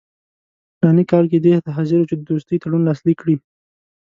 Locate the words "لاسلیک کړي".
2.85-3.35